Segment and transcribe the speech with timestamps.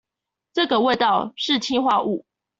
[0.53, 2.25] 這個味道，是氰化物